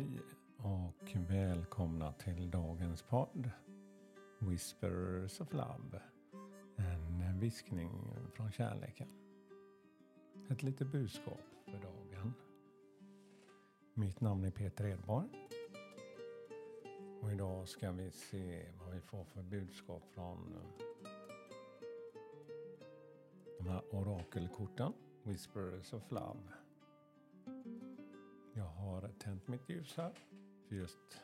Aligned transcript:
Hej 0.00 0.20
och 0.56 1.16
välkomna 1.30 2.12
till 2.12 2.50
dagens 2.50 3.02
podd 3.02 3.50
Whispers 4.38 5.40
of 5.40 5.52
Love. 5.52 6.02
En 6.76 7.38
viskning 7.40 8.14
från 8.32 8.52
kärleken. 8.52 9.08
Ett 10.50 10.62
litet 10.62 10.92
budskap 10.92 11.40
för 11.64 11.78
dagen. 11.78 12.34
Mitt 13.94 14.20
namn 14.20 14.44
är 14.44 14.50
Peter 14.50 14.84
Edborg. 14.84 15.28
Och 17.22 17.32
idag 17.32 17.68
ska 17.68 17.92
vi 17.92 18.10
se 18.10 18.66
vad 18.78 18.94
vi 18.94 19.00
får 19.00 19.24
för 19.24 19.42
budskap 19.42 20.02
från 20.14 20.54
de 23.58 23.68
här 23.68 23.82
orakelkorten. 23.94 24.92
Whispers 25.22 25.92
of 25.92 26.10
Love. 26.10 26.59
Jag 28.60 28.66
har 28.66 29.08
tänt 29.18 29.48
mitt 29.48 29.68
ljus 29.68 29.96
här. 29.96 30.12
För 30.68 30.76
just 30.76 31.20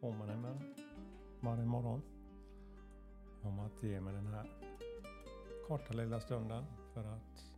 påminner 0.00 0.36
mig 0.36 0.74
varje 1.40 1.64
morgon 1.64 2.02
om 3.42 3.58
att 3.58 3.82
ge 3.82 4.00
mig 4.00 4.14
den 4.14 4.26
här 4.26 4.50
korta 5.66 5.92
lilla 5.92 6.20
stunden 6.20 6.64
för 6.94 7.04
att 7.04 7.52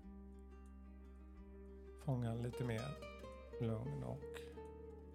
fånga 2.05 2.35
lite 2.35 2.65
mer 2.65 2.99
lugn 3.61 4.05
och 4.05 4.41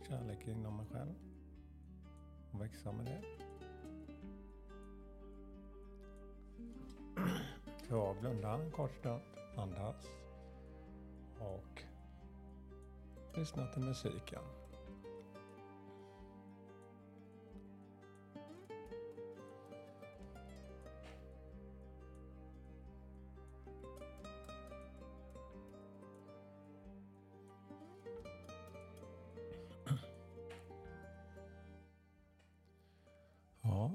kärlek 0.07 0.47
inom 0.47 0.77
mig 0.77 0.85
själv. 0.85 1.13
Och 2.51 2.61
växa 2.61 2.91
med 2.91 3.05
det. 3.05 3.21
Så 7.87 8.15
blunda 8.21 8.53
en 8.53 8.71
kort 8.71 8.93
stund, 8.93 9.21
andas 9.57 10.09
och 11.39 11.74
Lyssna 13.37 13.67
till 13.67 13.81
musiken. 13.83 14.41
Ja. 33.61 33.91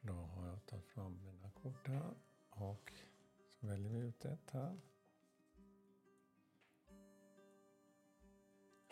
Då 0.00 0.12
har 0.12 0.46
jag 0.46 0.66
tagit 0.66 0.86
fram 0.86 1.18
mina 1.24 1.50
kort 1.50 1.88
här 1.88 2.14
och 2.50 2.92
väljer 3.60 3.90
vi 3.90 3.98
ut 3.98 4.24
ett 4.24 4.50
här. 4.50 4.80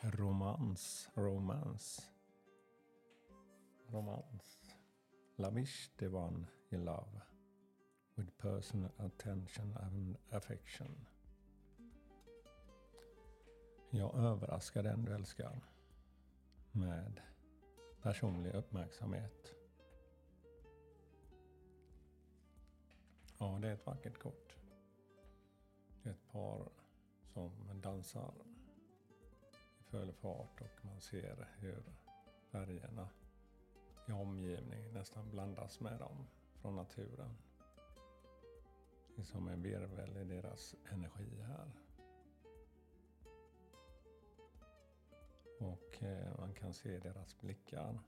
Romans, 0.01 1.11
romance. 1.15 2.03
Romans. 3.87 4.61
Lavish 5.37 5.91
the 5.97 6.09
one 6.09 6.47
you 6.71 6.85
love 6.85 7.21
with 8.15 8.31
personal 8.39 8.91
attention 8.99 9.77
and 9.77 10.17
affection. 10.31 11.07
Jag 13.91 14.15
överraskar 14.15 14.83
den 14.83 15.05
du 15.05 15.15
älskar 15.15 15.61
med 16.73 17.21
personlig 18.03 18.55
uppmärksamhet. 18.55 19.55
Ja, 23.39 23.59
det 23.63 23.69
är 23.69 23.75
ett 23.75 23.87
vackert 23.87 24.19
kort. 24.19 24.48
Det 26.03 26.09
är 26.09 26.13
ett 26.13 26.33
par 26.33 26.69
som 27.33 27.81
dansar 27.83 28.35
i 29.79 29.83
full 29.83 30.13
fart 30.13 30.61
och 30.61 30.85
man 30.85 31.01
ser 31.01 31.49
hur 31.59 31.83
färgerna 32.51 33.09
i 34.09 34.13
omgivningen 34.13 34.93
nästan 34.93 35.31
blandas 35.31 35.81
med 35.81 35.99
dem 35.99 36.27
från 36.55 36.77
naturen. 36.77 37.37
Det 39.17 39.23
är 39.23 39.27
som 39.27 39.49
en 39.49 39.63
virvel 39.63 40.17
i 40.17 40.25
deras 40.25 40.77
energi 40.93 41.43
här. 41.43 41.71
Och 45.59 46.03
eh, 46.03 46.39
man 46.39 46.55
kan 46.55 46.75
se 46.75 46.99
deras 46.99 47.41
blickar. 47.41 47.99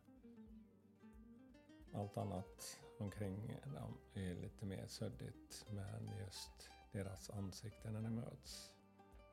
Allt 1.93 2.17
annat 2.17 2.81
omkring 2.99 3.57
dem 3.65 3.99
är 4.15 4.34
lite 4.34 4.67
mer 4.67 4.87
suddigt. 4.87 5.67
Men 5.71 6.19
just 6.19 6.71
deras 6.93 7.31
ansikten 7.31 7.93
när 7.93 8.03
de 8.03 8.15
möts. 8.15 8.73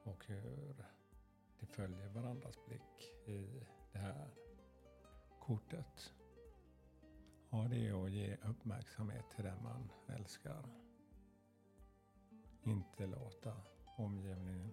Och 0.03 0.25
hur 0.28 0.85
de 1.59 1.66
följer 1.66 2.09
varandras 2.09 2.66
blick 2.66 3.13
i 3.25 3.66
det 3.91 4.00
här 4.00 4.29
kortet. 5.40 6.13
Ja, 7.50 7.68
det 7.69 7.88
är 7.88 8.06
att 8.06 8.12
ge 8.12 8.35
uppmärksamhet 8.35 9.25
till 9.35 9.44
den 9.44 9.63
man 9.63 9.91
älskar. 10.07 10.63
Inte 12.63 13.07
låta 13.07 13.62
omgivningen 13.97 14.72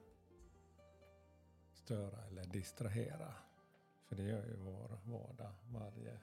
störa 1.72 2.24
eller 2.24 2.44
distrahera. 2.44 3.34
För 4.04 4.16
det 4.16 4.22
gör 4.22 4.46
ju 4.46 4.56
vår 4.56 4.98
vardag 5.04 5.52
varje 5.68 6.18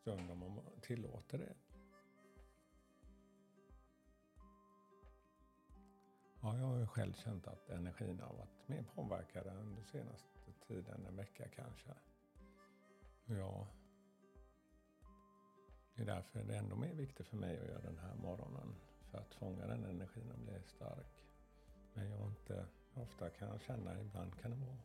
stund 0.00 0.30
om 0.30 0.38
man 0.38 0.60
tillåter 0.80 1.38
det. 1.38 1.69
Ja, 6.42 6.58
jag 6.58 6.66
har 6.66 6.78
ju 6.78 6.86
själv 6.86 7.12
känt 7.12 7.46
att 7.46 7.70
energin 7.70 8.20
har 8.20 8.34
varit 8.34 8.68
mer 8.68 8.84
påverkad 8.94 9.46
under 9.46 9.82
senaste 9.82 10.28
tiden, 10.66 11.06
en 11.06 11.16
vecka 11.16 11.48
kanske. 11.48 11.90
Ja, 13.24 13.66
det 15.94 16.02
är 16.02 16.06
därför 16.06 16.44
det 16.44 16.54
är 16.54 16.58
ändå 16.58 16.76
mer 16.76 16.94
viktigt 16.94 17.26
för 17.26 17.36
mig 17.36 17.58
att 17.58 17.66
göra 17.68 17.80
den 17.80 17.98
här 17.98 18.14
morgonen. 18.14 18.74
För 19.10 19.18
att 19.18 19.34
fånga 19.34 19.66
den 19.66 19.84
energin 19.84 20.30
och 20.32 20.38
bli 20.38 20.62
stark. 20.62 21.24
Men 21.94 22.10
jag 22.10 22.28
inte, 22.28 22.66
ofta 22.94 23.30
kan 23.30 23.48
jag 23.48 23.60
känna, 23.60 24.00
ibland 24.00 24.40
kan 24.40 24.50
det 24.50 24.56
vara 24.56 24.78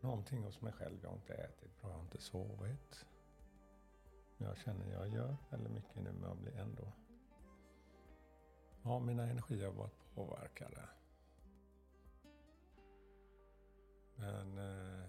någonting 0.00 0.42
hos 0.42 0.60
mig 0.60 0.72
själv. 0.72 0.98
Jag 1.02 1.08
har 1.08 1.16
inte 1.16 1.34
ätit 1.34 1.80
bra, 1.80 1.90
jag 1.90 1.96
har 1.96 2.02
inte 2.02 2.20
sovit. 2.20 3.06
Men 4.36 4.48
jag 4.48 4.58
känner 4.58 4.92
jag 4.92 5.08
gör 5.08 5.36
väldigt 5.50 5.72
mycket 5.72 5.96
nu 5.96 6.12
men 6.12 6.28
jag 6.28 6.36
blir 6.36 6.56
ändå... 6.56 6.92
Ja, 8.92 8.98
mina 8.98 9.22
energier 9.22 9.66
har 9.66 9.72
varit 9.72 10.14
påverkade. 10.14 10.88
Men 14.16 14.58
eh, 14.58 15.04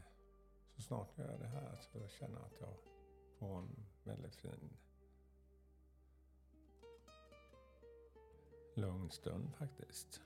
så 0.76 0.82
snart 0.82 1.12
jag 1.16 1.28
gör 1.28 1.38
det 1.38 1.48
här 1.48 1.78
så 1.82 2.08
känner 2.08 2.36
jag 2.36 2.46
att 2.46 2.60
jag 2.60 2.74
får 3.40 3.58
en 3.58 3.86
väldigt 4.04 4.36
fin 4.36 4.78
lugn 8.74 9.12
stund 9.12 9.56
faktiskt. 9.56 10.22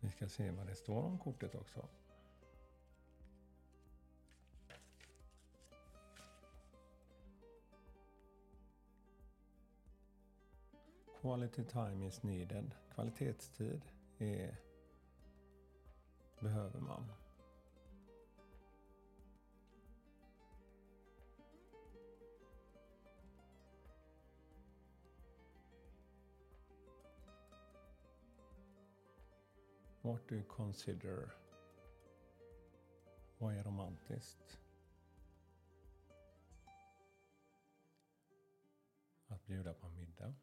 Vi 0.00 0.10
ska 0.10 0.28
se 0.28 0.50
vad 0.50 0.66
det 0.66 0.74
står 0.74 1.02
om 1.02 1.18
kortet 1.18 1.54
också. 1.54 1.88
Quality 11.26 11.64
time 11.64 12.06
is 12.06 12.22
needed. 12.22 12.70
Kvalitetstid 12.94 13.82
är, 14.18 14.56
behöver 16.40 16.80
man. 16.80 17.12
What 30.02 30.28
do 30.28 30.34
you 30.34 30.44
consider? 30.44 31.30
Vad 33.38 33.54
är 33.54 33.62
romantiskt? 33.62 34.58
Att 39.28 39.46
bjuda 39.46 39.74
på 39.74 39.86
en 39.86 39.96
middag, 39.96 40.34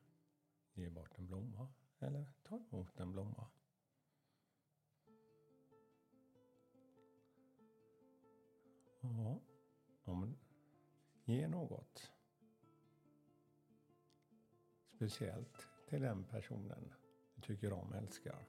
ge 0.73 0.89
bort 0.89 1.17
en 1.17 1.27
blomma 1.27 1.67
eller 1.99 2.25
ta 2.43 2.55
emot 2.55 2.99
en 2.99 3.11
blomma. 3.11 3.47
Ja, 9.01 9.39
om 10.03 10.35
ge 11.25 11.47
något. 11.47 12.11
Speciellt 14.95 15.67
till 15.87 16.01
den 16.01 16.23
personen 16.23 16.93
du 17.35 17.41
tycker 17.41 17.73
om, 17.73 17.93
älskar. 17.93 18.45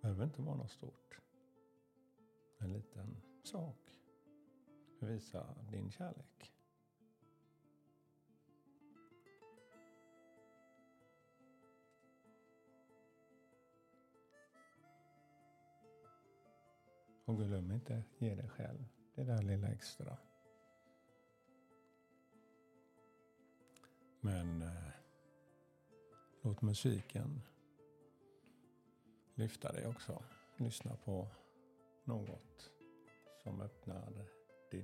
Det 0.00 0.02
behöver 0.02 0.24
inte 0.24 0.42
vara 0.42 0.56
något 0.56 0.70
stort. 0.70 1.20
En 2.58 2.72
liten 2.72 3.22
sak. 3.44 3.99
Visa 5.00 5.54
din 5.70 5.90
kärlek. 5.90 6.52
Och 17.24 17.36
glöm 17.36 17.72
inte 17.72 18.02
ge 18.18 18.34
dig 18.34 18.48
själv 18.48 18.84
det 19.14 19.24
där 19.24 19.42
lilla 19.42 19.68
extra. 19.68 20.16
Men 24.20 24.62
eh, 24.62 24.90
låt 26.42 26.62
musiken 26.62 27.40
lyfta 29.34 29.72
dig 29.72 29.86
också. 29.86 30.22
Lyssna 30.56 30.96
på 30.96 31.28
något 32.04 32.70
som 33.42 33.60
öppnar 33.60 34.39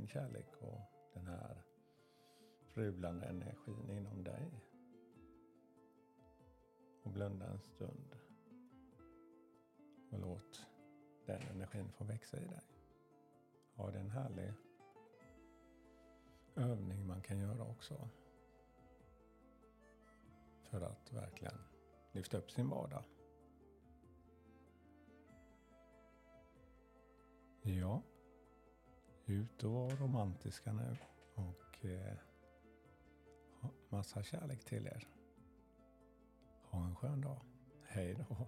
din 0.06 0.12
kärlek 0.12 0.56
och 0.60 0.80
den 1.14 1.26
här 1.26 1.62
sprudlande 2.60 3.26
energin 3.26 3.90
inom 3.90 4.24
dig. 4.24 4.50
Och 7.02 7.10
blunda 7.10 7.46
en 7.46 7.60
stund. 7.60 8.16
Och 10.10 10.18
låt 10.18 10.66
den 11.26 11.42
energin 11.42 11.92
få 11.92 12.04
växa 12.04 12.36
i 12.36 12.44
dig. 12.44 12.60
Ja, 13.76 13.90
det 13.90 13.98
är 13.98 14.02
en 14.02 14.10
härlig 14.10 14.52
övning 16.54 17.06
man 17.06 17.22
kan 17.22 17.38
göra 17.38 17.64
också. 17.64 18.08
För 20.62 20.80
att 20.80 21.12
verkligen 21.12 21.58
lyfta 22.12 22.38
upp 22.38 22.50
sin 22.50 22.68
vardag. 22.68 23.04
Ja, 27.62 28.02
ut 29.26 29.62
och 29.64 29.72
var 29.72 29.90
romantiska 29.90 30.72
nu 30.72 30.96
och 31.34 31.84
eh, 31.84 32.16
massa 33.88 34.22
kärlek 34.22 34.64
till 34.64 34.86
er. 34.86 35.08
Ha 36.62 36.84
en 36.84 36.96
skön 36.96 37.20
dag. 37.20 37.40
Hej 37.82 38.14
då. 38.28 38.46